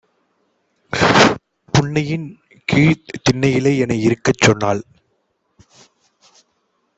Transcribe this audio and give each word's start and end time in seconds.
புன்னையின்கீழ்த் 1.73 3.13
தின்னையிலே 3.23 3.73
எனைஇருக்கச் 3.85 4.43
சொன்னாள். 4.43 4.81